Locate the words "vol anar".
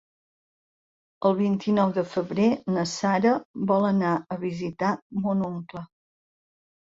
3.73-4.13